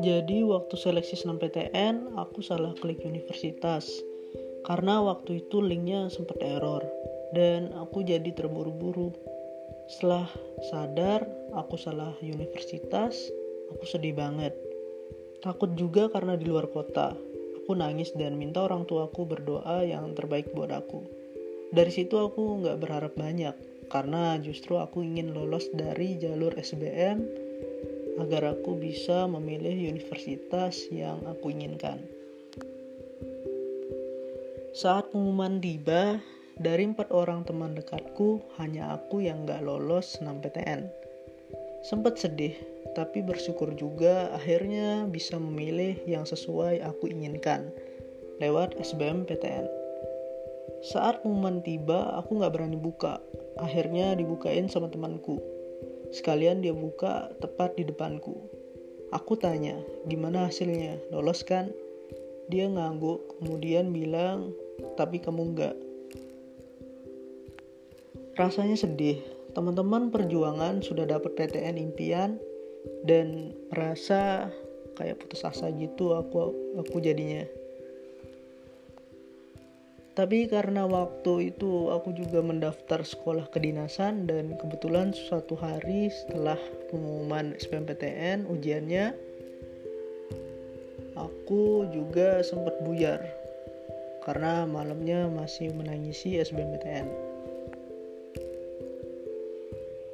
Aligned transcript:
Jadi 0.00 0.40
waktu 0.48 0.80
seleksi 0.80 1.12
SNMPTN 1.12 2.16
aku 2.16 2.40
salah 2.40 2.72
klik 2.80 3.04
universitas 3.04 3.84
karena 4.64 5.04
waktu 5.04 5.44
itu 5.44 5.60
linknya 5.60 6.08
sempat 6.08 6.40
error 6.40 6.80
dan 7.36 7.68
aku 7.76 8.00
jadi 8.00 8.32
terburu-buru. 8.32 9.12
Setelah 9.92 10.24
sadar 10.72 11.28
aku 11.52 11.76
salah 11.76 12.16
universitas, 12.24 13.28
aku 13.68 13.84
sedih 13.84 14.16
banget. 14.16 14.56
Takut 15.44 15.76
juga 15.76 16.08
karena 16.08 16.32
di 16.32 16.48
luar 16.48 16.72
kota. 16.72 17.12
Aku 17.60 17.76
nangis 17.76 18.16
dan 18.16 18.40
minta 18.40 18.64
orang 18.64 18.88
tuaku 18.88 19.28
berdoa 19.28 19.84
yang 19.84 20.16
terbaik 20.16 20.48
buat 20.56 20.72
aku. 20.72 21.04
Dari 21.76 21.92
situ 21.92 22.16
aku 22.16 22.64
nggak 22.64 22.80
berharap 22.80 23.12
banyak 23.20 23.52
karena 23.92 24.40
justru 24.40 24.80
aku 24.80 25.04
ingin 25.04 25.36
lolos 25.36 25.68
dari 25.76 26.16
jalur 26.16 26.56
SBM 26.56 27.49
agar 28.18 28.56
aku 28.58 28.74
bisa 28.80 29.30
memilih 29.30 29.94
universitas 29.94 30.88
yang 30.90 31.22
aku 31.28 31.54
inginkan. 31.54 32.02
Saat 34.74 35.12
pengumuman 35.12 35.60
tiba, 35.60 36.18
dari 36.60 36.86
empat 36.86 37.10
orang 37.10 37.42
teman 37.42 37.76
dekatku, 37.76 38.40
hanya 38.60 38.96
aku 38.96 39.22
yang 39.22 39.44
gak 39.44 39.66
lolos 39.66 40.18
PTN. 40.18 40.88
Sempat 41.82 42.20
sedih, 42.20 42.54
tapi 42.92 43.24
bersyukur 43.24 43.72
juga 43.74 44.30
akhirnya 44.36 45.08
bisa 45.08 45.40
memilih 45.40 45.98
yang 46.04 46.28
sesuai 46.28 46.84
aku 46.84 47.08
inginkan 47.08 47.72
lewat 48.40 48.76
SBM 48.80 49.28
PTN. 49.28 49.68
Saat 50.80 51.20
pengumuman 51.20 51.60
tiba, 51.60 52.16
aku 52.16 52.40
gak 52.40 52.56
berani 52.56 52.80
buka. 52.80 53.20
Akhirnya 53.60 54.16
dibukain 54.16 54.64
sama 54.64 54.88
temanku. 54.88 55.59
Sekalian 56.10 56.62
dia 56.62 56.74
buka 56.74 57.30
tepat 57.38 57.78
di 57.78 57.86
depanku. 57.86 58.34
Aku 59.14 59.34
tanya, 59.34 59.78
gimana 60.06 60.46
hasilnya? 60.46 60.98
Lolos 61.10 61.42
kan? 61.42 61.70
Dia 62.50 62.66
ngangguk, 62.66 63.38
kemudian 63.38 63.94
bilang, 63.94 64.54
tapi 64.94 65.22
kamu 65.22 65.54
enggak. 65.54 65.76
Rasanya 68.38 68.78
sedih. 68.78 69.18
Teman-teman 69.54 70.14
perjuangan 70.14 70.78
sudah 70.82 71.06
dapat 71.10 71.34
PTN 71.34 71.74
impian 71.78 72.38
dan 73.02 73.54
merasa 73.74 74.50
kayak 74.94 75.18
putus 75.18 75.42
asa 75.42 75.70
gitu 75.74 76.14
aku 76.14 76.54
aku 76.78 77.02
jadinya. 77.02 77.42
Tapi 80.10 80.50
karena 80.50 80.90
waktu 80.90 81.54
itu 81.54 81.94
aku 81.94 82.10
juga 82.10 82.42
mendaftar 82.42 83.06
sekolah 83.06 83.46
kedinasan 83.54 84.26
dan 84.26 84.58
kebetulan 84.58 85.14
suatu 85.14 85.54
hari 85.54 86.10
setelah 86.10 86.58
pengumuman 86.90 87.54
SBMPTN 87.62 88.50
ujiannya 88.50 89.14
aku 91.14 91.86
juga 91.94 92.42
sempat 92.42 92.82
buyar 92.82 93.22
karena 94.26 94.66
malamnya 94.66 95.30
masih 95.30 95.72
menangisi 95.72 96.36
SBMPTN. 96.42 97.30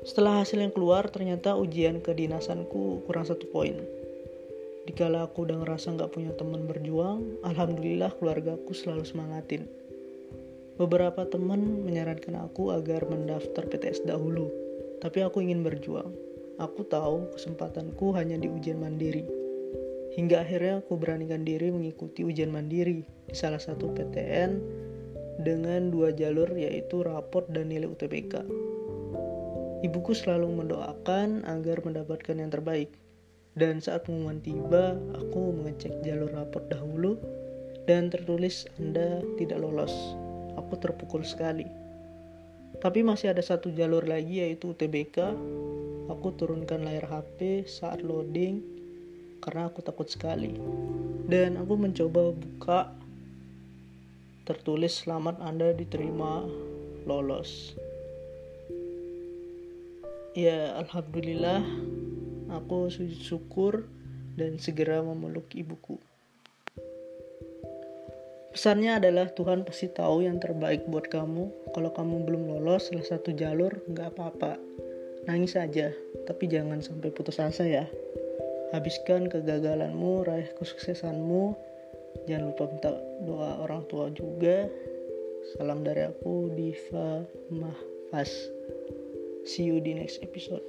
Setelah 0.07 0.47
hasil 0.47 0.63
yang 0.63 0.71
keluar, 0.71 1.11
ternyata 1.11 1.59
ujian 1.59 1.99
kedinasanku 1.99 3.03
kurang 3.11 3.27
satu 3.27 3.43
poin. 3.51 3.75
Dikala 4.87 5.27
aku 5.27 5.51
udah 5.51 5.67
ngerasa 5.67 5.99
nggak 5.99 6.15
punya 6.15 6.31
teman 6.39 6.63
berjuang, 6.71 7.43
alhamdulillah 7.43 8.15
keluargaku 8.15 8.71
selalu 8.71 9.03
semangatin. 9.03 9.67
Beberapa 10.77 11.25
teman 11.25 11.89
menyarankan 11.89 12.37
aku 12.37 12.69
agar 12.69 13.09
mendaftar 13.09 13.65
PTS 13.65 14.05
dahulu, 14.05 14.53
tapi 15.01 15.25
aku 15.25 15.41
ingin 15.41 15.65
berjuang. 15.65 16.13
Aku 16.61 16.85
tahu 16.85 17.33
kesempatanku 17.33 18.13
hanya 18.13 18.37
di 18.37 18.53
ujian 18.53 18.77
mandiri. 18.77 19.25
Hingga 20.21 20.45
akhirnya 20.45 20.85
aku 20.85 21.01
beranikan 21.01 21.49
diri 21.49 21.73
mengikuti 21.73 22.29
ujian 22.29 22.53
mandiri 22.53 23.09
di 23.09 23.33
salah 23.33 23.57
satu 23.57 23.89
PTN 23.89 24.61
dengan 25.41 25.89
dua 25.89 26.13
jalur 26.13 26.53
yaitu 26.53 27.01
raport 27.01 27.49
dan 27.49 27.73
nilai 27.73 27.89
UTBK. 27.89 28.45
Ibuku 29.81 30.13
selalu 30.13 30.61
mendoakan 30.61 31.49
agar 31.49 31.81
mendapatkan 31.89 32.37
yang 32.37 32.53
terbaik. 32.53 32.93
Dan 33.57 33.81
saat 33.81 34.05
pengumuman 34.05 34.45
tiba, 34.45 34.93
aku 35.17 35.57
mengecek 35.57 36.05
jalur 36.05 36.29
raport 36.37 36.69
dahulu 36.69 37.17
dan 37.89 38.13
tertulis 38.13 38.69
Anda 38.77 39.25
tidak 39.41 39.65
lolos 39.65 40.26
aku 40.57 40.81
terpukul 40.81 41.23
sekali. 41.23 41.69
Tapi 42.77 43.01
masih 43.01 43.33
ada 43.33 43.41
satu 43.41 43.73
jalur 43.73 44.05
lagi 44.05 44.41
yaitu 44.45 44.73
UTBK. 44.73 45.33
Aku 46.13 46.35
turunkan 46.37 46.87
layar 46.87 47.09
HP 47.09 47.67
saat 47.67 48.03
loading 48.05 48.63
karena 49.41 49.69
aku 49.71 49.81
takut 49.85 50.09
sekali. 50.09 50.57
Dan 51.27 51.59
aku 51.59 51.75
mencoba 51.75 52.31
buka 52.35 52.81
tertulis 54.47 55.03
selamat 55.03 55.43
Anda 55.43 55.75
diterima 55.75 56.47
lolos. 57.03 57.75
Ya, 60.37 60.77
alhamdulillah 60.79 61.65
aku 62.53 62.93
sujud 62.93 63.19
syukur 63.25 63.89
dan 64.37 64.61
segera 64.61 65.01
memeluk 65.01 65.49
ibuku. 65.57 65.97
Pesannya 68.57 68.97
adalah 68.97 69.29
Tuhan 69.37 69.69
pasti 69.69 69.93
tahu 69.93 70.25
yang 70.25 70.41
terbaik 70.41 70.89
buat 70.89 71.13
kamu. 71.13 71.77
Kalau 71.77 71.93
kamu 71.93 72.25
belum 72.25 72.43
lolos 72.57 72.89
salah 72.89 73.05
satu 73.05 73.37
jalur, 73.37 73.85
nggak 73.85 74.17
apa-apa. 74.17 74.57
Nangis 75.29 75.61
aja, 75.61 75.93
tapi 76.25 76.49
jangan 76.49 76.81
sampai 76.81 77.13
putus 77.13 77.37
asa 77.37 77.69
ya. 77.69 77.85
Habiskan 78.73 79.29
kegagalanmu, 79.29 80.25
raih 80.25 80.49
kesuksesanmu. 80.57 81.53
Jangan 82.25 82.49
lupa 82.49 82.65
minta 82.73 82.97
doa 83.29 83.61
orang 83.61 83.85
tua 83.93 84.09
juga. 84.17 84.65
Salam 85.53 85.85
dari 85.85 86.09
aku, 86.09 86.49
Diva 86.57 87.29
Mahfaz. 87.53 88.33
See 89.45 89.69
you 89.69 89.85
di 89.85 90.01
next 90.01 90.25
episode. 90.25 90.65